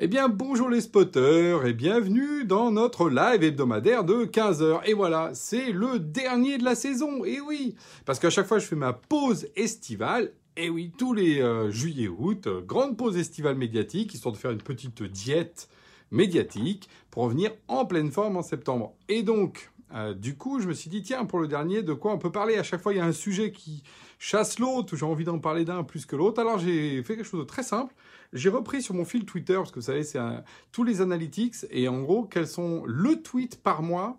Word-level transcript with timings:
Eh 0.00 0.06
bien, 0.06 0.28
bonjour 0.28 0.68
les 0.68 0.80
spotters 0.80 1.66
et 1.66 1.72
bienvenue 1.72 2.44
dans 2.44 2.70
notre 2.70 3.10
live 3.10 3.42
hebdomadaire 3.42 4.04
de 4.04 4.26
15h. 4.26 4.82
Et 4.86 4.94
voilà, 4.94 5.30
c'est 5.34 5.72
le 5.72 5.98
dernier 5.98 6.56
de 6.56 6.62
la 6.62 6.76
saison. 6.76 7.24
Et 7.24 7.40
oui, 7.40 7.74
parce 8.06 8.20
qu'à 8.20 8.30
chaque 8.30 8.46
fois 8.46 8.60
je 8.60 8.66
fais 8.66 8.76
ma 8.76 8.92
pause 8.92 9.48
estivale. 9.56 10.30
Et 10.56 10.70
oui, 10.70 10.92
tous 10.96 11.14
les 11.14 11.42
euh, 11.42 11.72
juillet-août, 11.72 12.46
euh, 12.46 12.60
grande 12.60 12.96
pause 12.96 13.16
estivale 13.18 13.56
médiatique, 13.56 14.14
histoire 14.14 14.32
de 14.32 14.38
faire 14.38 14.52
une 14.52 14.62
petite 14.62 15.02
diète 15.02 15.68
médiatique 16.12 16.88
pour 17.10 17.24
revenir 17.24 17.50
en 17.66 17.84
pleine 17.84 18.12
forme 18.12 18.36
en 18.36 18.42
septembre. 18.42 18.94
Et 19.08 19.24
donc, 19.24 19.72
euh, 19.94 20.14
du 20.14 20.36
coup, 20.36 20.60
je 20.60 20.68
me 20.68 20.74
suis 20.74 20.90
dit, 20.90 21.02
tiens, 21.02 21.24
pour 21.24 21.38
le 21.38 21.48
dernier, 21.48 21.82
de 21.82 21.92
quoi 21.92 22.12
on 22.12 22.18
peut 22.18 22.32
parler? 22.32 22.56
À 22.56 22.62
chaque 22.62 22.82
fois, 22.82 22.92
il 22.92 22.96
y 22.96 23.00
a 23.00 23.04
un 23.04 23.12
sujet 23.12 23.52
qui 23.52 23.82
chasse 24.18 24.58
l'autre, 24.58 24.96
j'ai 24.96 25.06
envie 25.06 25.24
d'en 25.24 25.38
parler 25.38 25.64
d'un 25.64 25.82
plus 25.84 26.06
que 26.06 26.16
l'autre. 26.16 26.40
Alors, 26.40 26.58
j'ai 26.58 27.02
fait 27.02 27.16
quelque 27.16 27.26
chose 27.26 27.40
de 27.40 27.46
très 27.46 27.62
simple. 27.62 27.94
J'ai 28.32 28.50
repris 28.50 28.82
sur 28.82 28.94
mon 28.94 29.04
fil 29.04 29.24
Twitter, 29.24 29.54
parce 29.54 29.70
que 29.70 29.76
vous 29.76 29.86
savez, 29.86 30.04
c'est 30.04 30.18
tous 30.72 30.84
les 30.84 31.00
analytics, 31.00 31.54
et 31.70 31.88
en 31.88 32.02
gros, 32.02 32.24
quels 32.24 32.46
sont 32.46 32.84
le 32.86 33.22
tweet 33.22 33.62
par 33.62 33.82
mois 33.82 34.18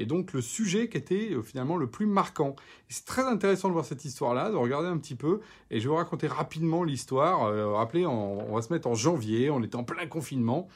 et 0.00 0.06
donc 0.06 0.32
le 0.32 0.40
sujet 0.40 0.88
qui 0.88 0.96
était 0.96 1.32
euh, 1.32 1.42
finalement 1.42 1.76
le 1.76 1.86
plus 1.86 2.06
marquant. 2.06 2.56
C'est 2.88 3.04
très 3.04 3.22
intéressant 3.22 3.68
de 3.68 3.74
voir 3.74 3.84
cette 3.84 4.06
histoire-là, 4.06 4.50
de 4.50 4.56
regarder 4.56 4.88
un 4.88 4.96
petit 4.96 5.14
peu, 5.14 5.40
et 5.70 5.78
je 5.78 5.84
vais 5.84 5.90
vous 5.90 5.96
raconter 5.96 6.26
rapidement 6.26 6.82
l'histoire. 6.84 7.44
Euh, 7.44 7.74
rappelez, 7.74 8.06
on, 8.06 8.54
va 8.54 8.62
se 8.62 8.72
mettre 8.72 8.88
en 8.88 8.94
janvier, 8.94 9.50
on 9.50 9.62
était 9.62 9.76
en 9.76 9.84
plein 9.84 10.06
confinement, 10.06 10.68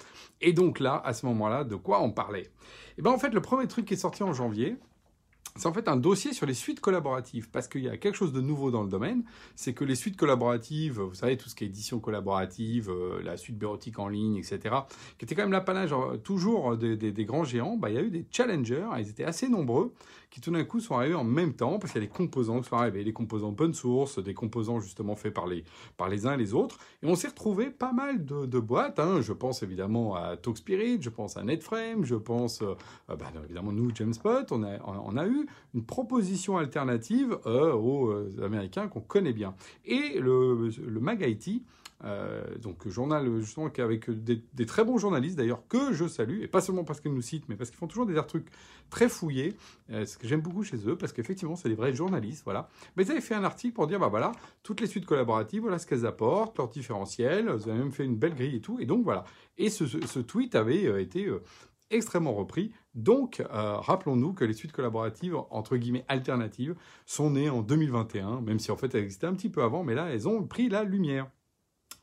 et 0.42 0.52
donc 0.52 0.78
là, 0.78 1.00
à 1.06 1.14
ce 1.14 1.24
moment-là, 1.24 1.64
de 1.64 1.74
quoi 1.74 2.02
on 2.02 2.10
parlait? 2.10 2.50
Eh 2.98 3.02
bien 3.02 3.12
en 3.12 3.18
fait, 3.18 3.30
le 3.30 3.40
premier 3.40 3.66
truc 3.66 3.86
qui 3.86 3.94
est 3.94 3.96
sorti 3.96 4.22
en 4.22 4.34
janvier, 4.34 4.76
c'est 5.56 5.68
en 5.68 5.72
fait 5.72 5.86
un 5.86 5.96
dossier 5.96 6.32
sur 6.32 6.46
les 6.46 6.54
suites 6.54 6.80
collaboratives, 6.80 7.48
parce 7.48 7.68
qu'il 7.68 7.82
y 7.82 7.88
a 7.88 7.96
quelque 7.96 8.16
chose 8.16 8.32
de 8.32 8.40
nouveau 8.40 8.72
dans 8.72 8.82
le 8.82 8.88
domaine, 8.88 9.22
c'est 9.54 9.72
que 9.72 9.84
les 9.84 9.94
suites 9.94 10.16
collaboratives, 10.16 10.98
vous 10.98 11.14
savez, 11.14 11.36
tout 11.36 11.48
ce 11.48 11.54
qui 11.54 11.62
est 11.62 11.68
édition 11.68 12.00
collaborative, 12.00 12.90
euh, 12.90 13.22
la 13.22 13.36
suite 13.36 13.56
bureautique 13.56 14.00
en 14.00 14.08
ligne, 14.08 14.34
etc., 14.34 14.74
qui 15.16 15.26
était 15.26 15.36
quand 15.36 15.42
même 15.42 15.52
l'apanage 15.52 15.94
toujours 16.24 16.76
des, 16.76 17.24
grands 17.24 17.44
géants, 17.44 17.76
bah, 17.76 17.88
il 17.88 17.94
y 17.94 17.98
a 17.98 18.02
eu 18.02 18.10
des 18.10 18.26
challengers, 18.32 18.88
ils 18.98 19.08
étaient 19.08 19.22
assez 19.22 19.48
nombreux, 19.48 19.94
qui 20.28 20.40
tout 20.40 20.50
d'un 20.50 20.64
coup 20.64 20.80
sont 20.80 20.96
arrivés 20.96 21.14
en 21.14 21.22
même 21.22 21.54
temps, 21.54 21.78
parce 21.78 21.92
qu'il 21.92 22.02
y 22.02 22.04
a 22.04 22.08
des 22.08 22.12
composants 22.12 22.60
qui 22.60 22.68
sont 22.68 22.76
arrivés, 22.76 23.04
des 23.04 23.12
composants 23.12 23.50
open 23.50 23.74
source, 23.74 24.18
des 24.18 24.34
composants 24.34 24.80
justement 24.80 25.14
faits 25.14 25.34
par 25.34 25.46
les, 25.46 25.62
par 25.96 26.08
les 26.08 26.26
uns 26.26 26.34
et 26.34 26.36
les 26.36 26.52
autres, 26.52 26.78
et 27.04 27.06
on 27.06 27.14
s'est 27.14 27.28
retrouvé 27.28 27.70
pas 27.70 27.92
mal 27.92 28.24
de, 28.24 28.58
boîtes, 28.58 28.98
hein. 28.98 29.20
je 29.20 29.32
pense 29.32 29.62
évidemment 29.62 30.16
à 30.16 30.36
TalkSpirit, 30.36 31.00
je 31.00 31.10
pense 31.10 31.36
à 31.36 31.44
NetFrame, 31.44 32.04
je 32.04 32.16
pense, 32.16 32.60
euh, 32.62 32.74
bah, 33.06 33.30
évidemment 33.44 33.70
nous, 33.70 33.94
JamesPot, 33.94 34.50
on 34.50 34.64
a 34.64 35.26
eu 35.28 35.43
une 35.74 35.84
proposition 35.84 36.56
alternative 36.58 37.38
euh, 37.46 37.72
aux 37.72 38.10
euh, 38.10 38.44
Américains 38.44 38.88
qu'on 38.88 39.00
connaît 39.00 39.32
bien. 39.32 39.54
Et 39.84 40.18
le, 40.18 40.68
le 40.68 41.00
MAG 41.00 41.24
euh, 42.04 42.42
donc 42.58 42.86
journal 42.88 43.40
justement 43.40 43.70
avec 43.78 44.10
des, 44.10 44.66
très 44.66 44.84
bons 44.84 44.98
journalistes 44.98 45.36
d'ailleurs 45.36 45.62
que 45.68 45.92
je 45.92 46.06
salue 46.06 46.42
et 46.42 46.48
pas 46.48 46.60
seulement 46.60 46.84
parce 46.84 47.00
qu'ils 47.00 47.14
nous 47.14 47.22
citent 47.22 47.48
mais 47.48 47.54
parce 47.54 47.70
qu'ils 47.70 47.78
font 47.78 47.86
toujours 47.86 48.04
des 48.04 48.14
trucs 48.26 48.48
très 48.90 49.08
fouillés 49.08 49.54
ce 49.88 50.18
que 50.18 50.26
j'aime 50.26 50.42
beaucoup 50.42 50.64
chez 50.64 50.76
eux 50.86 50.98
parce 50.98 51.12
qu'effectivement 51.12 51.56
c'est 51.56 51.68
des 51.68 51.76
vrais 51.76 51.94
journalistes 51.94 52.42
voilà 52.44 52.68
mais 52.96 53.04
ils 53.04 53.10
avaient 53.12 53.22
fait 53.22 53.36
un 53.36 53.44
article 53.44 53.72
pour 53.72 53.86
dire 53.86 54.00
bah 54.00 54.08
voilà 54.08 54.32
toutes 54.62 54.82
les 54.82 54.86
suites 54.86 55.06
collaboratives 55.06 55.62
voilà 55.62 55.78
ce 55.78 55.86
qu'elles 55.86 56.04
apportent 56.04 56.58
leur 56.58 56.68
différentiel 56.68 57.48
vous 57.48 57.68
avez 57.70 57.78
même 57.78 57.92
fait 57.92 58.04
une 58.04 58.16
belle 58.16 58.34
grille 58.34 58.56
et 58.56 58.60
tout 58.60 58.78
et 58.80 58.86
donc 58.86 59.04
voilà 59.04 59.24
et 59.56 59.70
ce 59.70 60.18
tweet 60.18 60.56
avait 60.56 61.00
été 61.00 61.30
extrêmement 61.94 62.34
repris. 62.34 62.72
Donc, 62.94 63.40
euh, 63.40 63.76
rappelons-nous 63.76 64.32
que 64.32 64.44
les 64.44 64.52
suites 64.52 64.72
collaboratives, 64.72 65.36
entre 65.50 65.76
guillemets, 65.76 66.04
alternatives, 66.08 66.74
sont 67.06 67.30
nées 67.30 67.50
en 67.50 67.62
2021, 67.62 68.40
même 68.40 68.58
si 68.58 68.70
en 68.70 68.76
fait 68.76 68.94
elles 68.94 69.02
existaient 69.02 69.26
un 69.26 69.34
petit 69.34 69.50
peu 69.50 69.62
avant, 69.62 69.84
mais 69.84 69.94
là, 69.94 70.08
elles 70.10 70.28
ont 70.28 70.42
pris 70.44 70.68
la 70.68 70.84
lumière. 70.84 71.30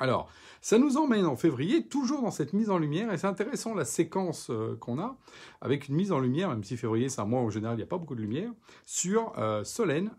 Alors, 0.01 0.31
ça 0.63 0.77
nous 0.77 0.97
emmène 0.97 1.25
en 1.25 1.35
février, 1.35 1.87
toujours 1.87 2.21
dans 2.21 2.29
cette 2.29 2.53
mise 2.53 2.69
en 2.69 2.77
lumière, 2.77 3.11
et 3.11 3.17
c'est 3.17 3.25
intéressant 3.25 3.73
la 3.73 3.83
séquence 3.83 4.51
euh, 4.51 4.75
qu'on 4.79 4.99
a, 4.99 5.17
avec 5.59 5.89
une 5.89 5.95
mise 5.95 6.11
en 6.11 6.19
lumière, 6.19 6.49
même 6.49 6.63
si 6.63 6.77
février 6.77 7.09
c'est 7.09 7.19
un 7.19 7.25
mois 7.25 7.41
où 7.41 7.45
en 7.45 7.49
général 7.49 7.75
il 7.75 7.77
n'y 7.77 7.83
a 7.83 7.87
pas 7.87 7.97
beaucoup 7.97 8.13
de 8.13 8.21
lumière, 8.21 8.51
sur 8.85 9.33
euh, 9.39 9.63
Solène, 9.63 10.11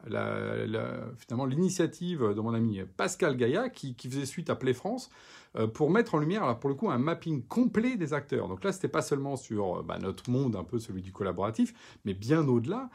finalement 1.17 1.47
l'initiative 1.47 2.35
de 2.35 2.41
mon 2.41 2.55
ami 2.55 2.81
Pascal 2.97 3.37
Gaïa, 3.37 3.69
qui, 3.69 3.95
faisait 4.03 4.27
suite 4.27 4.51
à 4.51 4.57
Play 4.57 4.75
France, 4.75 5.11
euh, 5.55 5.69
pour 5.69 5.91
mettre 5.91 6.17
en 6.17 6.19
lumière, 6.19 6.43
alors 6.43 6.59
pour 6.59 6.71
le 6.71 6.75
coup, 6.75 6.91
un 6.91 6.99
mapping 6.99 7.45
complet 7.45 7.97
des 7.97 8.13
acteurs. 8.13 8.49
Donc 8.49 8.65
là, 8.65 8.73
ce 8.73 8.79
n'était 8.79 8.89
pas 8.89 9.03
seulement 9.03 9.37
sur 9.37 9.85
bah, 9.85 9.99
notre 10.01 10.29
monde, 10.29 10.57
un 10.57 10.65
peu 10.65 10.81
celui 10.81 11.03
du 11.03 11.13
collaboratif, 11.13 11.73
mais 12.05 12.15
bien 12.15 12.49
au-delà, 12.49 12.91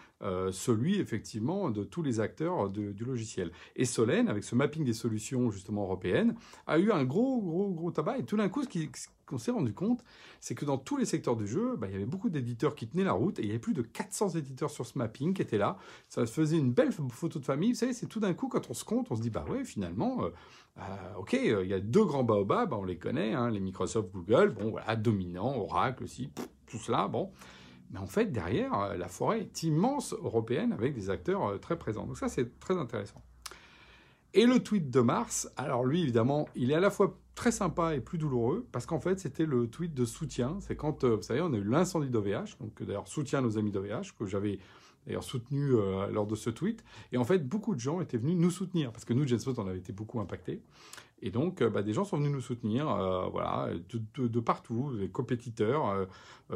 celui 0.52 1.00
effectivement 1.00 1.70
de 1.70 1.84
tous 1.84 2.02
les 2.02 2.20
acteurs 2.20 2.70
du 2.70 3.06
logiciel. 3.06 3.52
Et 3.76 3.86
Solène, 3.86 4.28
avec 4.28 4.44
ce 4.44 4.56
mapping 4.56 4.84
des 4.84 4.94
solutions 4.94 5.52
justement 5.52 5.84
européennes, 5.84 6.36
eu 6.80 6.92
un 6.92 7.04
gros, 7.04 7.42
gros, 7.42 7.72
gros 7.72 7.92
tabac. 7.92 8.20
Et 8.20 8.24
tout 8.24 8.38
d'un 8.38 8.50
coup, 8.50 8.64
ce 8.64 9.08
qu'on 9.26 9.38
s'est 9.38 9.52
rendu 9.52 9.74
compte, 9.74 10.04
c'est 10.40 10.56
que 10.56 10.66
dans 10.66 10.78
tous 10.78 10.98
les 10.98 11.06
secteurs 11.06 11.36
du 11.36 11.48
jeu, 11.48 11.76
bah, 11.78 11.88
il 11.88 11.94
y 11.94 11.96
avait 11.96 12.06
beaucoup 12.06 12.30
d'éditeurs 12.30 12.76
qui 12.76 12.88
tenaient 12.88 13.04
la 13.04 13.14
route 13.14 13.40
il 13.40 13.48
y 13.48 13.50
avait 13.50 13.60
plus 13.60 13.74
de 13.74 13.82
400 13.82 14.30
éditeurs 14.30 14.70
sur 14.70 14.86
ce 14.86 14.98
mapping 14.98 15.34
qui 15.34 15.42
étaient 15.42 15.58
là. 15.58 15.78
Ça 16.10 16.26
faisait 16.26 16.58
une 16.58 16.72
belle 16.72 16.92
photo 16.92 17.40
de 17.40 17.46
famille. 17.46 17.72
Vous 17.72 17.80
savez, 17.80 17.94
c'est 17.94 18.08
tout 18.08 18.20
d'un 18.20 18.34
coup, 18.34 18.48
quand 18.48 18.70
on 18.70 18.74
se 18.74 18.84
compte, 18.84 19.08
on 19.12 19.16
se 19.16 19.22
dit, 19.22 19.30
bah 19.30 19.46
ouais, 19.50 19.64
finalement, 19.64 20.24
euh, 20.24 20.30
euh, 20.80 21.16
ok, 21.18 21.34
euh, 21.34 21.64
il 21.64 21.70
y 21.70 21.74
a 21.74 21.80
deux 21.80 22.06
grands 22.06 22.24
baobabs, 22.24 22.74
on 22.74 22.84
les 22.84 22.98
connaît, 22.98 23.34
hein, 23.34 23.50
les 23.50 23.60
Microsoft, 23.60 24.12
Google, 24.12 24.50
bon, 24.50 24.72
voilà, 24.72 24.96
dominant, 24.96 25.58
Oracle 25.58 26.04
aussi, 26.04 26.32
tout 26.68 26.78
cela, 26.78 27.08
bon. 27.08 27.32
Mais 27.92 28.00
en 28.00 28.08
fait, 28.08 28.32
derrière, 28.32 28.98
la 28.98 29.08
forêt 29.08 29.42
est 29.42 29.64
immense 29.64 30.14
européenne 30.14 30.74
avec 30.74 30.94
des 30.94 31.10
acteurs 31.10 31.58
très 31.62 31.78
présents. 31.78 32.06
Donc 32.06 32.18
ça, 32.18 32.28
c'est 32.28 32.60
très 32.60 32.78
intéressant. 32.78 33.24
Et 34.34 34.46
le 34.46 34.60
tweet 34.62 34.90
de 34.90 35.00
mars, 35.00 35.50
alors 35.58 35.86
lui, 35.86 36.02
évidemment, 36.02 36.48
il 36.56 36.72
est 36.72 36.76
à 36.76 36.80
la 36.80 36.90
fois 36.90 37.18
très 37.38 37.52
sympa 37.52 37.96
et 37.96 38.02
plus 38.02 38.18
douloureux, 38.18 38.68
parce 38.72 38.86
qu'en 38.86 39.00
fait, 39.00 39.20
c'était 39.20 39.46
le 39.46 39.68
tweet 39.68 39.94
de 39.94 40.06
soutien. 40.06 40.58
C'est 40.60 40.76
quand, 40.76 41.04
euh, 41.04 41.16
vous 41.16 41.22
savez, 41.22 41.40
on 41.42 41.54
a 41.54 41.58
eu 41.58 41.64
l'incendie 41.64 42.10
d'OVH, 42.10 42.58
donc 42.60 42.84
d'ailleurs, 42.84 43.08
soutien 43.08 43.40
à 43.40 43.42
nos 43.42 43.58
amis 43.58 43.72
d'OVH, 43.72 44.16
que 44.18 44.26
j'avais 44.26 44.60
d'ailleurs 45.06 45.24
soutenu 45.24 45.74
euh, 45.74 46.08
lors 46.08 46.28
de 46.28 46.36
ce 46.36 46.50
tweet. 46.50 46.84
Et 47.12 47.18
en 47.18 47.24
fait, 47.24 47.48
beaucoup 47.48 47.76
de 47.76 47.80
gens 47.80 48.02
étaient 48.02 48.18
venus 48.18 48.36
nous 48.36 48.52
soutenir, 48.52 48.92
parce 48.92 49.06
que 49.06 49.14
nous, 49.14 49.26
Genspot, 49.26 49.54
on 49.60 49.68
avait 49.68 49.78
été 49.78 49.94
beaucoup 49.94 50.20
impactés. 50.20 50.62
Et 51.22 51.32
donc, 51.32 51.62
euh, 51.62 51.70
bah, 51.70 51.84
des 51.84 51.94
gens 51.94 52.04
sont 52.04 52.18
venus 52.18 52.32
nous 52.32 52.42
soutenir, 52.42 52.86
voilà, 53.32 53.70
de, 54.18 54.40
partout, 54.40 54.96
des 54.98 55.10
compétiteurs, 55.10 56.08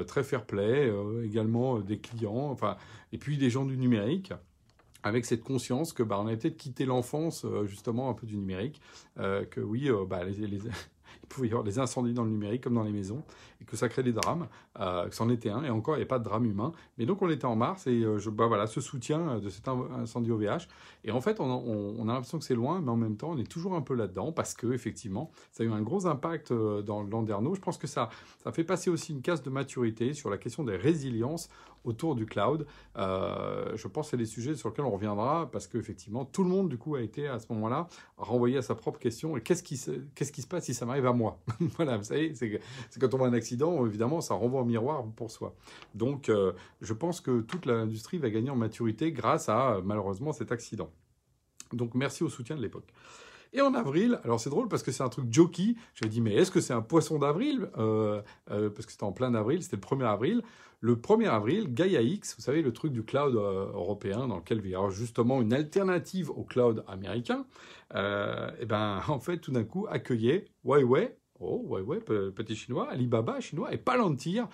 très 0.07 0.23
fair-play, 0.23 0.91
également 1.23 1.79
des 1.79 1.99
clients, 1.99 2.49
enfin, 2.51 2.75
et 3.13 3.17
puis 3.17 3.38
des 3.38 3.49
gens 3.49 3.65
du 3.65 3.77
numérique 3.77 4.33
avec 5.03 5.25
cette 5.25 5.44
conscience 5.44 5.94
que 5.94 6.03
bah, 6.03 6.19
on 6.19 6.28
a 6.28 6.35
peut-être 6.35 6.57
quitté 6.57 6.85
l'enfance 6.85 7.45
justement 7.66 8.09
un 8.09 8.13
peu 8.13 8.28
du 8.28 8.38
numérique, 8.38 8.81
que 9.17 9.59
oui, 9.59 9.89
bah, 10.07 10.23
les, 10.23 10.59
pouvait 11.31 11.47
y 11.47 11.51
avoir 11.51 11.63
des 11.63 11.79
incendies 11.79 12.13
dans 12.13 12.23
le 12.23 12.29
numérique 12.29 12.63
comme 12.63 12.75
dans 12.75 12.84
les 12.84 12.91
maisons, 12.91 13.23
et 13.62 13.66
que 13.66 13.75
ça 13.75 13.89
crée 13.89 14.03
des 14.03 14.13
drames, 14.13 14.47
euh, 14.79 15.07
que 15.07 15.16
c'en 15.16 15.29
était 15.29 15.50
un, 15.50 15.63
et 15.63 15.69
encore, 15.69 15.95
il 15.95 16.00
n'y 16.00 16.03
a 16.03 16.07
pas 16.07 16.19
de 16.19 16.23
drame 16.23 16.45
humain. 16.45 16.72
Mais 16.97 17.06
donc, 17.06 17.22
on 17.22 17.29
était 17.29 17.45
en 17.45 17.56
mars, 17.56 17.88
et 17.88 18.03
euh, 18.03 18.19
je, 18.19 18.29
bah, 18.29 18.47
voilà, 18.47 18.67
ce 18.67 18.81
soutien 18.81 19.39
de 19.39 19.50
cet 19.50 19.67
incendie 19.67 20.31
OVH. 20.31 20.67
Et 21.03 21.12
en 21.12 21.22
fait, 21.22 21.39
on, 21.39 22.07
a 22.07 22.13
l'impression 22.13 22.39
que 22.39 22.45
c'est 22.45 22.56
loin, 22.56 22.81
mais 22.81 22.89
en 22.89 22.97
même 22.97 23.18
temps, 23.18 23.31
on 23.31 23.38
est 23.38 23.50
toujours 23.50 23.75
un 23.75 23.81
peu 23.81 23.95
là-dedans, 23.95 24.31
parce 24.31 24.53
que 24.53 24.73
effectivement, 24.73 25.31
ça 25.51 25.63
a 25.63 25.66
eu 25.66 25.72
un 25.72 25.81
gros 25.81 26.06
impact 26.06 26.51
euh, 26.51 26.81
dans 26.81 27.03
Landerneau. 27.03 27.56
Je 27.56 27.62
pense 27.62 27.78
que 27.78 27.88
ça, 27.88 28.09
ça 28.44 28.51
fait 28.51 28.63
passer 28.63 28.89
aussi 28.89 29.13
une 29.13 29.22
case 29.22 29.41
de 29.41 29.50
maturité 29.50 30.13
sur 30.13 30.29
la 30.29 30.38
question 30.38 30.63
des 30.63 30.75
résiliences 30.75 31.50
autour 31.84 32.16
du 32.16 32.25
cloud. 32.25 32.66
Euh, 32.97 33.75
je 33.75 33.88
pense 33.88 34.08
que 34.08 34.12
c'est 34.12 34.18
des 34.18 34.25
sujets 34.25 34.56
sur 34.56 34.69
lesquels 34.69 34.86
on 34.86 34.92
reviendra 34.92 35.50
parce 35.52 35.68
qu'effectivement, 35.68 36.25
tout 36.25 36.44
le 36.44 36.50
monde, 36.50 36.69
du 36.69 36.78
coup, 36.78 36.96
a 36.96 37.02
été 37.02 37.28
à 37.28 37.40
ce 37.40 37.46
moment-là 37.53 37.88
renvoyé 38.18 38.58
à 38.58 38.62
sa 38.62 38.75
propre 38.75 39.00
question. 39.00 39.38
Et 39.38 39.42
qu'est-ce 39.42 39.64
qui 39.64 39.78
se, 39.78 39.92
qu'est-ce 40.16 40.31
qui 40.31 40.42
se 40.42 40.47
passe 40.47 40.66
si 40.66 40.74
ça 40.74 40.86
m'arrive 40.86 41.08
à 41.08 41.14
moi? 41.14 41.40
Voilà, 41.78 41.97
vous 41.97 42.03
savez, 42.03 42.34
c'est, 42.36 42.59
quand 43.00 43.14
on 43.14 43.18
voit 43.18 43.28
un 43.28 43.34
accident, 43.34 43.86
évidemment, 43.86 44.22
ça 44.22 44.34
renvoie 44.34 44.62
au 44.62 44.66
miroir 44.66 45.06
pour 45.16 45.31
soi. 45.31 45.56
Donc, 45.96 46.30
euh, 46.30 46.53
je 46.81 46.94
pense 46.94 47.22
que 47.22 47.42
toute 47.42 47.66
l'industrie 47.66 48.18
va 48.18 48.30
gagner 48.30 48.50
en 48.50 48.56
maturité 48.56 49.12
grâce 49.12 49.50
à, 49.50 49.80
malheureusement, 49.84 50.34
cet 50.34 50.52
accident. 50.52 50.92
Donc, 51.74 51.96
merci 51.96 52.24
au 52.24 52.30
soutien 52.30 52.56
de 52.56 52.62
l'époque. 52.62 52.92
Et 53.53 53.62
en 53.62 53.73
avril, 53.73 54.19
alors 54.23 54.39
c'est 54.39 54.50
drôle 54.50 54.69
parce 54.69 54.81
que 54.81 54.91
c'est 54.91 55.03
un 55.03 55.09
truc 55.09 55.25
jokey. 55.31 55.75
J'ai 55.94 56.07
dit, 56.07 56.22
mais 56.22 56.35
est-ce 56.35 56.51
que 56.51 56.62
c'est 56.62 56.73
un 56.73 56.81
poisson 56.81 57.19
d'avril? 57.19 57.69
Euh, 57.77 58.21
Parce 58.48 58.86
que 58.86 58.92
c'était 58.92 59.03
en 59.03 59.12
plein 59.12 59.33
avril, 59.36 59.62
c'était 59.62 59.75
le 59.75 59.81
1er 59.81 60.06
avril. 60.06 60.42
Le 60.83 60.95
1er 60.95 61.30
avril, 61.30 61.71
Gaia 61.71 62.01
X, 62.01 62.36
vous 62.36 62.42
savez, 62.42 62.63
le 62.63 62.74
truc 62.74 62.92
du 62.92 63.03
cloud 63.03 63.36
euh, 63.36 63.71
européen, 63.71 64.27
dans 64.27 64.38
lequel 64.38 64.62
il 64.63 64.71
y 64.71 64.75
aura 64.75 64.89
justement 64.89 65.39
une 65.39 65.53
alternative 65.53 66.31
au 66.31 66.44
cloud 66.44 66.83
américain, 66.88 67.45
et 67.92 67.98
euh, 67.98 68.50
eh 68.59 68.65
ben, 68.65 69.00
en 69.07 69.19
fait, 69.19 69.38
tout 69.38 69.51
d'un 69.51 69.63
coup, 69.63 69.86
accueillait 69.88 70.45
Huawei, 70.65 71.15
oh, 71.39 71.63
Huawei, 71.68 72.00
petit 72.00 72.56
chinois, 72.56 72.89
Alibaba, 72.89 73.39
chinois, 73.39 73.71
et 73.71 73.77
Palantir, 73.77 74.48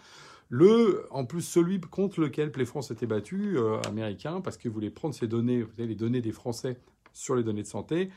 le, 0.49 1.05
en 1.11 1.23
plus, 1.23 1.43
celui 1.43 1.79
contre 1.79 2.19
lequel 2.19 2.51
Playfrance 2.51 2.89
s'était 2.89 3.07
battu, 3.07 3.57
euh, 3.57 3.79
américain, 3.87 4.41
parce 4.41 4.57
qu'il 4.57 4.71
voulait 4.71 4.89
prendre 4.89 5.15
ces 5.15 5.27
données, 5.27 5.65
les 5.77 5.95
données 5.95 6.21
des 6.21 6.33
Français 6.33 6.77
sur 7.13 7.35
les 7.35 7.43
données 7.43 7.63
de 7.63 7.67
santé, 7.67 8.09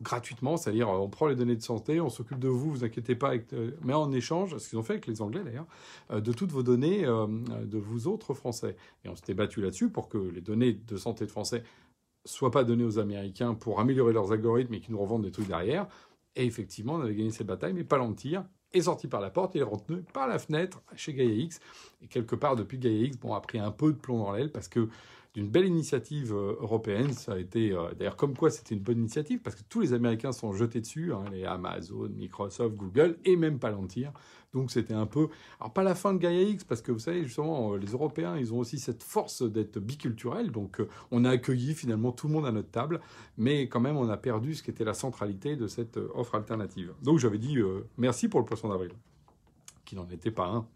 gratuitement, 0.00 0.56
c'est-à-dire 0.56 0.88
on 0.88 1.08
prend 1.08 1.26
les 1.26 1.36
données 1.36 1.56
de 1.56 1.62
santé, 1.62 2.00
on 2.00 2.08
s'occupe 2.08 2.38
de 2.38 2.48
vous, 2.48 2.70
vous 2.70 2.84
inquiétez 2.84 3.14
pas, 3.14 3.34
euh, 3.52 3.72
mais 3.82 3.92
en 3.92 4.10
échange, 4.12 4.56
ce 4.56 4.68
qu'ils 4.68 4.78
ont 4.78 4.82
fait 4.82 4.94
avec 4.94 5.06
les 5.06 5.20
Anglais 5.20 5.42
d'ailleurs, 5.44 5.66
euh, 6.10 6.20
de 6.20 6.32
toutes 6.32 6.50
vos 6.50 6.62
données 6.62 7.04
euh, 7.04 7.26
de 7.64 7.78
vous 7.78 8.08
autres 8.08 8.34
Français. 8.34 8.76
Et 9.04 9.08
on 9.08 9.14
s'était 9.14 9.34
battu 9.34 9.60
là-dessus 9.60 9.90
pour 9.90 10.08
que 10.08 10.18
les 10.18 10.40
données 10.40 10.72
de 10.72 10.96
santé 10.96 11.26
de 11.26 11.30
Français 11.30 11.62
soient 12.24 12.50
pas 12.50 12.64
données 12.64 12.84
aux 12.84 12.98
Américains 12.98 13.54
pour 13.54 13.80
améliorer 13.80 14.12
leurs 14.12 14.32
algorithmes 14.32 14.74
et 14.74 14.80
qu'ils 14.80 14.92
nous 14.92 15.00
revendent 15.00 15.24
des 15.24 15.32
trucs 15.32 15.48
derrière. 15.48 15.86
Et 16.36 16.46
effectivement, 16.46 16.94
on 16.94 17.00
avait 17.00 17.14
gagné 17.14 17.30
cette 17.30 17.46
bataille, 17.46 17.74
mais 17.74 17.84
pas 17.84 17.98
l'Empire 17.98 18.44
est 18.72 18.82
sorti 18.82 19.06
par 19.06 19.20
la 19.20 19.30
porte, 19.30 19.54
il 19.54 19.60
est 19.60 19.64
rentré 19.64 19.96
par 20.14 20.26
la 20.26 20.38
fenêtre 20.38 20.82
chez 20.96 21.12
Gaia 21.12 21.30
X. 21.30 21.60
Et 22.00 22.06
quelque 22.06 22.36
part, 22.36 22.56
depuis 22.56 22.78
Gaia 22.78 23.06
X, 23.06 23.18
bon, 23.18 23.34
a 23.34 23.40
pris 23.40 23.58
un 23.58 23.70
peu 23.70 23.92
de 23.92 23.98
plomb 23.98 24.18
dans 24.18 24.32
l'aile 24.32 24.50
parce 24.50 24.68
que 24.68 24.88
d'une 25.34 25.48
belle 25.48 25.66
initiative 25.66 26.32
euh, 26.34 26.56
européenne. 26.60 27.12
Ça 27.12 27.32
a 27.32 27.38
été, 27.38 27.72
euh, 27.72 27.92
d'ailleurs, 27.94 28.16
comme 28.16 28.36
quoi 28.36 28.50
c'était 28.50 28.74
une 28.74 28.82
bonne 28.82 28.98
initiative, 28.98 29.40
parce 29.40 29.56
que 29.56 29.62
tous 29.68 29.80
les 29.80 29.92
Américains 29.92 30.32
sont 30.32 30.52
jetés 30.52 30.80
dessus, 30.80 31.12
hein, 31.12 31.24
les 31.32 31.44
Amazon, 31.44 32.08
Microsoft, 32.08 32.76
Google 32.76 33.16
et 33.24 33.36
même 33.36 33.58
Palantir. 33.58 34.12
Donc 34.52 34.70
c'était 34.70 34.92
un 34.92 35.06
peu, 35.06 35.28
alors 35.58 35.72
pas 35.72 35.82
la 35.82 35.94
fin 35.94 36.12
de 36.12 36.18
Gaia 36.18 36.42
X, 36.42 36.64
parce 36.64 36.82
que 36.82 36.92
vous 36.92 36.98
savez, 36.98 37.24
justement, 37.24 37.72
euh, 37.72 37.78
les 37.78 37.92
Européens, 37.92 38.36
ils 38.36 38.52
ont 38.52 38.58
aussi 38.58 38.78
cette 38.78 39.02
force 39.02 39.42
d'être 39.42 39.78
biculturels. 39.78 40.50
Donc 40.50 40.82
on 41.10 41.24
a 41.24 41.30
accueilli 41.30 41.74
finalement 41.74 42.12
tout 42.12 42.26
le 42.26 42.34
monde 42.34 42.46
à 42.46 42.52
notre 42.52 42.70
table, 42.70 43.00
mais 43.38 43.68
quand 43.68 43.80
même 43.80 43.96
on 43.96 44.08
a 44.10 44.16
perdu 44.18 44.54
ce 44.54 44.62
qui 44.62 44.70
était 44.70 44.84
la 44.84 44.94
centralité 44.94 45.56
de 45.56 45.66
cette 45.66 45.96
offre 46.14 46.34
alternative. 46.34 46.92
Donc 47.02 47.18
j'avais 47.18 47.38
dit 47.38 47.56
merci 47.96 48.28
pour 48.28 48.40
le 48.40 48.46
poisson 48.46 48.68
d'avril 48.68 48.92
qui 49.84 49.96
n'en 49.96 50.08
était 50.08 50.30
pas 50.30 50.46
un. 50.46 50.66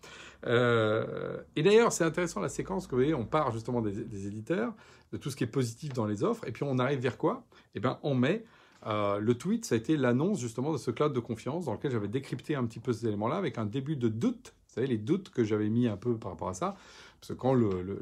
Euh, 0.46 1.38
et 1.54 1.62
d'ailleurs, 1.62 1.92
c'est 1.92 2.04
intéressant 2.04 2.40
la 2.40 2.48
séquence 2.48 2.86
que 2.86 2.92
vous 2.92 3.02
voyez, 3.02 3.14
on 3.14 3.24
part 3.24 3.52
justement 3.52 3.80
des, 3.80 4.26
éditeurs, 4.26 4.72
de 5.12 5.16
tout 5.16 5.30
ce 5.30 5.36
qui 5.36 5.44
est 5.44 5.48
positif 5.48 5.92
dans 5.92 6.06
les 6.06 6.22
offres, 6.22 6.46
et 6.46 6.52
puis 6.52 6.64
on 6.64 6.78
arrive 6.78 7.00
vers 7.00 7.16
quoi? 7.16 7.44
Eh 7.74 7.80
bien, 7.80 7.98
en 8.02 8.14
mai, 8.14 8.44
euh, 8.86 9.18
le 9.18 9.34
tweet, 9.34 9.64
ça 9.64 9.74
a 9.74 9.78
été 9.78 9.96
l'annonce 9.96 10.40
justement 10.40 10.72
de 10.72 10.78
ce 10.78 10.90
cloud 10.90 11.12
de 11.12 11.20
confiance 11.20 11.66
dans 11.66 11.72
lequel 11.72 11.90
j'avais 11.90 12.08
décrypté 12.08 12.54
un 12.54 12.64
petit 12.64 12.80
peu 12.80 12.92
ces 12.92 13.06
éléments-là 13.06 13.36
avec 13.36 13.58
un 13.58 13.66
début 13.66 13.96
de 13.96 14.08
doute. 14.08 14.54
Vous 14.68 14.74
savez, 14.74 14.86
les 14.86 14.98
doutes 14.98 15.30
que 15.30 15.44
j'avais 15.44 15.68
mis 15.68 15.88
un 15.88 15.96
peu 15.96 16.16
par 16.16 16.32
rapport 16.32 16.48
à 16.48 16.54
ça. 16.54 16.76
Parce 17.20 17.28
que 17.28 17.34
quand 17.34 17.54
le, 17.54 18.00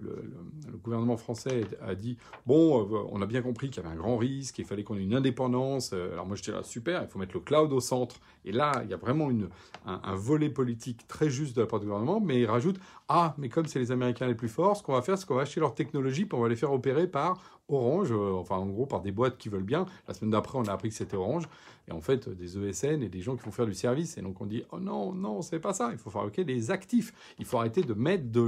gouvernement 0.83 1.17
français 1.17 1.63
a 1.81 1.95
dit 1.95 2.17
bon, 2.47 2.83
euh, 2.83 3.07
on 3.11 3.23
a 3.23 3.27
bien 3.27 3.43
compris 3.43 3.71
qu'il 3.71 3.83
y 3.83 3.87
avait 3.87 3.95
un 3.95 3.99
grand 3.99 4.17
risque, 4.17 4.59
il 4.59 4.65
fallait 4.65 4.85
qu'on 4.85 4.97
ait 4.97 5.03
une 5.03 5.15
indépendance. 5.15 5.93
Euh, 5.93 6.13
alors 6.13 6.27
moi 6.27 6.37
je 6.37 6.51
là 6.51 6.63
super, 6.63 7.03
il 7.03 7.09
faut 7.09 7.19
mettre 7.19 7.35
le 7.35 7.41
cloud 7.41 7.73
au 7.73 7.81
centre. 7.81 8.17
Et 8.45 8.53
là, 8.53 8.83
il 8.85 8.91
y 8.91 8.95
a 8.95 8.99
vraiment 8.99 9.31
une, 9.31 9.49
un, 9.87 10.15
volet 10.15 10.51
politique 10.51 11.07
très 11.09 11.31
juste 11.31 11.57
de 11.57 11.63
la 11.63 11.67
part 11.67 11.81
du 11.81 11.87
gouvernement, 11.87 12.21
mais 12.21 12.41
il 12.41 12.47
rajoute 12.47 12.79
ah, 13.09 13.35
mais 13.37 13.51
comme 13.51 13.67
c'est 13.67 13.79
les 13.79 13.93
Américains 13.93 14.27
les 14.27 14.35
plus 14.35 14.49
forts, 14.49 14.79
ce 14.79 14.83
qu'on 14.83 14.95
va 14.95 15.03
faire, 15.03 15.19
c'est 15.19 15.27
qu'on 15.27 15.35
va 15.35 15.43
acheter 15.43 15.61
leur 15.61 15.75
technologie, 15.75 16.25
puis 16.25 16.39
on 16.39 16.43
va 16.43 16.49
les 16.49 16.57
faire 16.57 16.73
opérer 16.73 17.07
par 17.07 17.39
Orange, 17.69 18.13
euh, 18.13 18.33
enfin 18.33 18.57
en 18.57 18.67
gros 18.67 18.87
par 18.87 19.01
des 19.01 19.13
boîtes 19.13 19.39
qui 19.39 19.49
veulent 19.49 19.63
bien. 19.63 19.87
La 20.07 20.15
semaine 20.15 20.31
d'après, 20.31 20.59
on 20.59 20.65
a 20.65 20.73
appris 20.73 20.91
que 20.91 20.95
c'était 20.95 21.17
Orange, 21.17 21.49
et 21.89 21.93
en 21.93 22.01
fait 22.01 22.29
des 22.29 22.59
ESN 22.59 23.03
et 23.03 23.09
des 23.09 23.21
gens 23.21 23.37
qui 23.37 23.45
vont 23.45 23.53
faire 23.53 23.67
du 23.67 23.75
service. 23.75 24.19
Et 24.19 24.23
donc 24.23 24.41
on 24.41 24.47
dit 24.47 24.65
oh 24.73 24.81
non, 24.81 25.13
non, 25.13 25.43
c'est 25.43 25.61
pas 25.61 25.73
ça. 25.73 25.91
Il 25.93 25.99
faut 25.99 26.11
fabriquer 26.11 26.45
des 26.45 26.71
actifs. 26.71 27.13
Il 27.39 27.45
faut 27.45 27.59
arrêter 27.59 27.83
de 27.83 27.95
mettre 27.95 28.31
de 28.31 28.41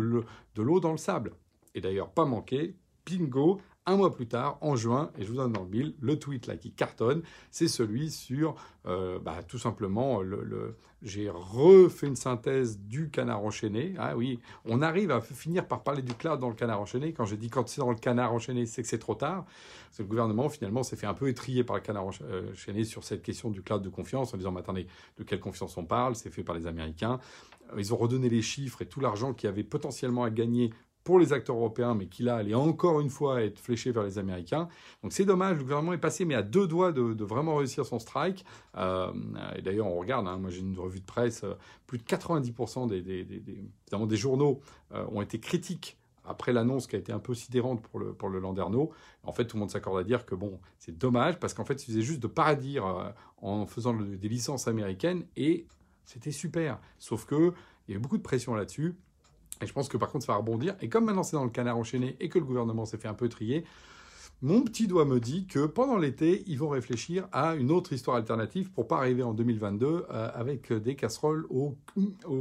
l'eau 0.62 0.80
dans 0.80 0.92
le 0.92 0.98
sable. 0.98 1.32
Et 1.74 1.80
d'ailleurs, 1.80 2.10
pas 2.10 2.24
manqué, 2.24 2.74
bingo, 3.04 3.60
un 3.86 3.96
mois 3.96 4.12
plus 4.12 4.26
tard, 4.26 4.58
en 4.60 4.74
juin, 4.76 5.10
et 5.16 5.24
je 5.24 5.28
vous 5.28 5.36
donne 5.36 5.52
dans 5.52 5.62
le 5.62 5.68
mille, 5.68 5.94
le 6.00 6.18
tweet 6.18 6.46
là 6.46 6.56
qui 6.56 6.72
cartonne, 6.72 7.22
c'est 7.50 7.68
celui 7.68 8.10
sur 8.10 8.56
euh, 8.86 9.18
bah, 9.18 9.42
tout 9.46 9.58
simplement 9.58 10.20
le, 10.22 10.76
j'ai 11.02 11.30
refait 11.30 12.06
une 12.08 12.16
synthèse 12.16 12.78
du 12.80 13.10
canard 13.10 13.44
enchaîné. 13.44 13.94
Ah 13.98 14.16
oui, 14.16 14.40
on 14.64 14.82
arrive 14.82 15.10
à 15.10 15.20
finir 15.20 15.68
par 15.68 15.82
parler 15.82 16.02
du 16.02 16.14
cloud 16.14 16.40
dans 16.40 16.48
le 16.48 16.54
canard 16.54 16.80
enchaîné. 16.80 17.12
Quand 17.12 17.24
j'ai 17.24 17.36
dit 17.36 17.48
quand 17.48 17.68
c'est 17.68 17.80
dans 17.80 17.90
le 17.90 17.96
canard 17.96 18.32
enchaîné, 18.32 18.66
c'est 18.66 18.82
que 18.82 18.88
c'est 18.88 18.98
trop 18.98 19.14
tard. 19.14 19.44
Parce 19.44 19.98
que 19.98 20.02
le 20.02 20.08
gouvernement 20.08 20.48
finalement 20.48 20.82
s'est 20.82 20.96
fait 20.96 21.06
un 21.06 21.14
peu 21.14 21.28
étrier 21.28 21.64
par 21.64 21.76
le 21.76 21.82
canard 21.82 22.10
euh, 22.22 22.50
enchaîné 22.50 22.84
sur 22.84 23.04
cette 23.04 23.22
question 23.22 23.50
du 23.50 23.62
cloud 23.62 23.82
de 23.82 23.88
confiance 23.88 24.34
en 24.34 24.36
disant 24.36 24.52
mais 24.52 24.60
attendez, 24.60 24.86
de 25.18 25.22
quelle 25.22 25.40
confiance 25.40 25.76
on 25.76 25.84
parle? 25.84 26.16
C'est 26.16 26.30
fait 26.30 26.42
par 26.42 26.56
les 26.56 26.66
Américains. 26.66 27.20
Ils 27.76 27.92
ont 27.92 27.96
redonné 27.96 28.28
les 28.28 28.42
chiffres 28.42 28.82
et 28.82 28.86
tout 28.86 29.00
l'argent 29.00 29.34
qui 29.34 29.46
avait 29.46 29.64
potentiellement 29.64 30.24
à 30.24 30.30
gagner 30.30 30.72
pour 31.06 31.20
les 31.20 31.32
acteurs 31.32 31.54
européens, 31.54 31.94
mais 31.94 32.06
qui 32.06 32.24
là 32.24 32.34
allait 32.34 32.56
encore 32.56 33.00
une 33.00 33.10
fois 33.10 33.40
être 33.40 33.60
fléché 33.60 33.92
vers 33.92 34.02
les 34.02 34.18
Américains. 34.18 34.66
Donc 35.04 35.12
c'est 35.12 35.24
dommage, 35.24 35.56
le 35.56 35.62
gouvernement 35.62 35.92
est 35.92 35.98
passé, 35.98 36.24
mais 36.24 36.34
à 36.34 36.42
deux 36.42 36.66
doigts 36.66 36.90
de, 36.90 37.22
vraiment 37.22 37.54
réussir 37.54 37.86
son 37.86 38.00
strike. 38.00 38.44
Euh, 38.76 39.12
et 39.54 39.62
d'ailleurs, 39.62 39.86
on 39.86 40.00
regarde, 40.00 40.26
hein, 40.26 40.36
moi 40.36 40.50
j'ai 40.50 40.62
une 40.62 40.76
revue 40.76 40.98
de 40.98 41.06
presse, 41.06 41.44
euh, 41.44 41.54
plus 41.86 41.98
de 41.98 42.02
90% 42.02 42.88
des, 42.88 43.02
des, 43.02 43.24
des, 43.24 44.16
journaux 44.16 44.60
euh, 44.92 45.06
ont 45.12 45.22
été 45.22 45.38
critiques 45.38 45.96
après 46.24 46.52
l'annonce 46.52 46.88
qui 46.88 46.96
a 46.96 46.98
été 46.98 47.12
un 47.12 47.20
peu 47.20 47.34
sidérante 47.34 47.82
pour 47.82 48.00
le, 48.00 48.12
pour 48.12 48.28
le 48.28 48.40
Landerneau, 48.40 48.90
en 49.22 49.30
fait, 49.30 49.44
tout 49.44 49.56
le 49.56 49.60
monde 49.60 49.70
s'accorde 49.70 50.00
à 50.00 50.02
dire 50.02 50.26
que 50.26 50.34
bon, 50.34 50.58
c'est 50.80 50.98
dommage 50.98 51.38
parce 51.38 51.54
qu'en 51.54 51.64
fait, 51.64 51.74
il 51.74 51.78
suffisait 51.78 52.02
juste 52.02 52.20
de 52.20 52.26
paradir 52.26 53.14
en 53.40 53.64
faisant 53.66 53.94
des 53.94 54.28
licences 54.28 54.66
américaines 54.66 55.24
et 55.36 55.68
c'était 56.04 56.32
super. 56.32 56.80
Sauf 56.98 57.26
que 57.26 57.52
il 57.86 57.92
y 57.92 57.94
avait 57.94 58.02
beaucoup 58.02 58.18
de 58.18 58.22
pression 58.22 58.56
là-dessus. 58.56 58.96
Et 59.62 59.66
je 59.66 59.72
pense 59.72 59.88
que 59.88 59.96
par 59.96 60.10
contre, 60.10 60.26
ça 60.26 60.32
va 60.32 60.38
rebondir. 60.38 60.76
Et 60.80 60.88
comme 60.88 61.04
maintenant 61.04 61.22
c'est 61.22 61.36
dans 61.36 61.44
le 61.44 61.50
canard 61.50 61.78
enchaîné 61.78 62.16
et 62.20 62.28
que 62.28 62.38
le 62.38 62.44
gouvernement 62.44 62.84
s'est 62.84 62.98
fait 62.98 63.08
un 63.08 63.14
peu 63.14 63.28
trier, 63.28 63.64
mon 64.42 64.60
petit 64.60 64.86
doigt 64.86 65.06
me 65.06 65.18
dit 65.18 65.46
que 65.46 65.64
pendant 65.64 65.96
l'été, 65.96 66.44
ils 66.46 66.58
vont 66.58 66.68
réfléchir 66.68 67.26
à 67.32 67.54
une 67.54 67.70
autre 67.70 67.94
histoire 67.94 68.18
alternative 68.18 68.70
pour 68.70 68.86
pas 68.86 68.98
arriver 68.98 69.22
en 69.22 69.32
2022 69.32 69.86
euh, 69.86 70.30
avec 70.34 70.70
des 70.74 70.94
casseroles 70.94 71.46
aux, 71.48 71.74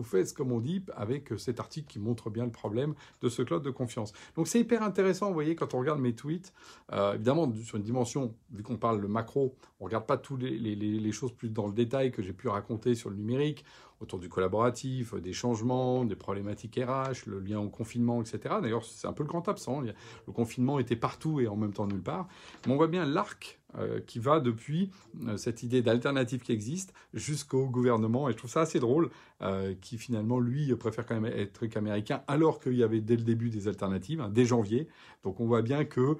fesses, 0.03 0.33
comme 0.33 0.51
on 0.51 0.59
dit, 0.59 0.83
avec 0.93 1.31
cet 1.37 1.61
article 1.61 1.87
qui 1.87 1.99
montre 1.99 2.29
bien 2.29 2.43
le 2.43 2.51
problème 2.51 2.95
de 3.21 3.29
ce 3.29 3.43
cloud 3.43 3.63
de 3.63 3.69
confiance. 3.69 4.11
Donc 4.35 4.49
c'est 4.49 4.59
hyper 4.59 4.83
intéressant, 4.83 5.27
vous 5.29 5.33
voyez, 5.33 5.55
quand 5.55 5.73
on 5.73 5.79
regarde 5.79 6.01
mes 6.01 6.13
tweets, 6.13 6.51
euh, 6.91 7.13
évidemment, 7.13 7.49
sur 7.63 7.77
une 7.77 7.83
dimension, 7.83 8.35
vu 8.51 8.61
qu'on 8.61 8.75
parle 8.75 9.01
de 9.01 9.07
macro, 9.07 9.55
on 9.79 9.85
regarde 9.85 10.05
pas 10.05 10.17
toutes 10.17 10.41
les, 10.41 11.11
choses 11.13 11.31
plus 11.31 11.47
dans 11.47 11.67
le 11.67 11.73
détail 11.73 12.11
que 12.11 12.21
j'ai 12.21 12.33
pu 12.33 12.49
raconter 12.49 12.93
sur 12.95 13.09
le 13.09 13.15
numérique, 13.15 13.63
autour 14.01 14.19
du 14.19 14.29
collaboratif, 14.29 15.15
des 15.15 15.33
changements, 15.33 16.05
des 16.05 16.15
problématiques 16.15 16.79
RH, 16.81 17.27
le 17.27 17.39
lien 17.39 17.59
au 17.59 17.69
confinement, 17.69 18.21
etc. 18.21 18.55
D'ailleurs, 18.61 18.83
c'est 18.83 19.07
un 19.07 19.13
peu 19.13 19.23
le 19.23 19.29
grand 19.29 19.47
absent. 19.47 19.81
Le 19.81 20.33
confinement 20.33 20.79
était 20.79 20.95
partout 20.95 21.39
et 21.39 21.47
en 21.47 21.55
même 21.55 21.73
temps 21.73 21.87
nulle 21.87 22.03
part. 22.03 22.27
Mais 22.65 22.73
on 22.73 22.75
voit 22.75 22.87
bien 22.87 23.05
l'arc 23.05 23.59
euh, 23.77 23.99
qui 23.99 24.19
va 24.19 24.39
depuis 24.39 24.89
euh, 25.27 25.35
cette 25.35 25.61
idée 25.63 25.81
d'alternative 25.81 26.41
qui 26.41 26.53
existe 26.53 26.93
jusqu'au 27.13 27.67
gouvernement. 27.67 28.29
Et 28.29 28.31
je 28.31 28.37
trouve 28.37 28.49
ça 28.49 28.61
assez 28.61 28.79
drôle, 28.79 29.09
euh, 29.41 29.73
qui 29.81 29.97
finalement, 29.97 30.39
lui, 30.39 30.73
préfère 30.75 31.05
quand 31.05 31.19
même 31.19 31.31
être 31.33 31.65
qu'américain, 31.65 32.23
alors 32.27 32.59
qu'il 32.59 32.75
y 32.75 32.83
avait 32.83 33.01
dès 33.01 33.17
le 33.17 33.23
début 33.23 33.49
des 33.49 33.67
alternatives, 33.67 34.21
hein, 34.21 34.29
dès 34.29 34.45
janvier. 34.45 34.87
Donc 35.23 35.39
on 35.39 35.45
voit 35.45 35.61
bien 35.61 35.83
que 35.83 36.17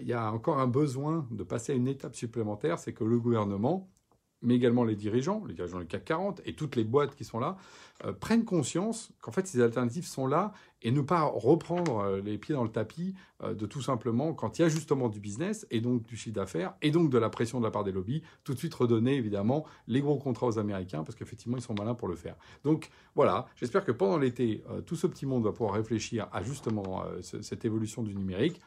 il 0.00 0.06
y 0.06 0.12
a 0.12 0.30
encore 0.30 0.60
un 0.60 0.68
besoin 0.68 1.26
de 1.32 1.42
passer 1.42 1.72
à 1.72 1.74
une 1.74 1.88
étape 1.88 2.14
supplémentaire, 2.14 2.78
c'est 2.78 2.92
que 2.92 3.02
le 3.02 3.18
gouvernement, 3.18 3.88
mais 4.42 4.54
également 4.54 4.84
les 4.84 4.96
dirigeants, 4.96 5.42
les 5.46 5.54
dirigeants 5.54 5.78
du 5.78 5.86
CAC 5.86 6.04
40 6.04 6.42
et 6.44 6.54
toutes 6.54 6.76
les 6.76 6.84
boîtes 6.84 7.14
qui 7.14 7.24
sont 7.24 7.38
là, 7.38 7.56
euh, 8.04 8.12
prennent 8.12 8.44
conscience 8.44 9.10
qu'en 9.20 9.30
fait 9.30 9.46
ces 9.46 9.60
alternatives 9.60 10.06
sont 10.06 10.26
là 10.26 10.52
et 10.82 10.90
ne 10.90 11.00
pas 11.00 11.22
reprendre 11.22 12.00
euh, 12.00 12.20
les 12.20 12.38
pieds 12.38 12.54
dans 12.54 12.64
le 12.64 12.70
tapis 12.70 13.14
euh, 13.42 13.54
de 13.54 13.66
tout 13.66 13.82
simplement, 13.82 14.34
quand 14.34 14.58
il 14.58 14.62
y 14.62 14.64
a 14.64 14.68
justement 14.68 15.08
du 15.08 15.20
business 15.20 15.66
et 15.70 15.80
donc 15.80 16.04
du 16.04 16.16
chiffre 16.16 16.34
d'affaires 16.34 16.74
et 16.82 16.90
donc 16.90 17.10
de 17.10 17.18
la 17.18 17.30
pression 17.30 17.60
de 17.60 17.64
la 17.64 17.70
part 17.70 17.84
des 17.84 17.92
lobbies, 17.92 18.22
tout 18.44 18.54
de 18.54 18.58
suite 18.58 18.74
redonner 18.74 19.14
évidemment 19.14 19.64
les 19.86 20.00
gros 20.00 20.16
contrats 20.16 20.46
aux 20.46 20.58
Américains 20.58 21.04
parce 21.04 21.14
qu'effectivement 21.16 21.56
ils 21.56 21.62
sont 21.62 21.74
malins 21.78 21.94
pour 21.94 22.08
le 22.08 22.16
faire. 22.16 22.36
Donc 22.64 22.90
voilà, 23.14 23.46
j'espère 23.56 23.84
que 23.84 23.92
pendant 23.92 24.18
l'été, 24.18 24.64
tout 24.86 24.96
ce 24.96 25.06
petit 25.06 25.26
monde 25.26 25.44
va 25.44 25.52
pouvoir 25.52 25.74
réfléchir 25.74 26.28
à 26.32 26.42
justement 26.42 27.04
cette 27.20 27.64
évolution 27.64 28.02
du 28.02 28.14
numérique. 28.14 28.60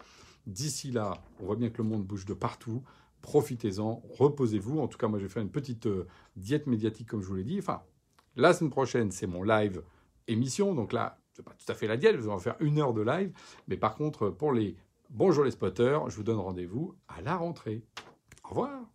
D'ici 0.47 0.91
là, 0.91 1.23
on 1.39 1.45
voit 1.45 1.55
bien 1.55 1.69
que 1.69 1.79
le 1.79 1.89
monde 1.89 2.05
bouge 2.05 2.25
de 2.25 2.33
partout 2.33 2.83
profitez-en, 3.25 4.03
reposez-vous. 4.19 4.79
En 4.79 4.87
tout 4.87 4.99
cas, 4.99 5.07
moi, 5.07 5.17
je 5.17 5.23
vais 5.23 5.29
faire 5.29 5.41
une 5.41 5.49
petite 5.49 5.87
euh, 5.87 6.05
diète 6.35 6.67
médiatique, 6.67 7.09
comme 7.09 7.23
je 7.23 7.27
vous 7.27 7.33
l'ai 7.33 7.43
dit. 7.43 7.57
Enfin, 7.57 7.81
la 8.35 8.53
semaine 8.53 8.69
prochaine, 8.69 9.09
c'est 9.11 9.25
mon 9.25 9.41
live 9.41 9.81
émission. 10.27 10.75
Donc 10.75 10.93
là, 10.93 11.17
c'est 11.33 11.43
pas 11.43 11.55
tout 11.55 11.71
à 11.71 11.73
fait 11.73 11.87
la 11.87 11.97
diète, 11.97 12.15
vous 12.17 12.29
allez 12.29 12.39
faire 12.39 12.55
une 12.59 12.77
heure 12.77 12.93
de 12.93 13.01
live. 13.01 13.33
Mais 13.67 13.77
par 13.77 13.95
contre, 13.95 14.29
pour 14.29 14.53
les 14.53 14.75
bonjour 15.09 15.43
les 15.43 15.51
spotters, 15.51 16.07
je 16.07 16.15
vous 16.15 16.23
donne 16.23 16.37
rendez-vous 16.37 16.95
à 17.07 17.21
la 17.21 17.35
rentrée. 17.35 17.83
Au 18.43 18.49
revoir 18.49 18.94